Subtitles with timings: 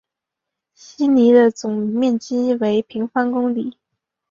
[0.73, 3.77] 希尼的总面积为平方公里。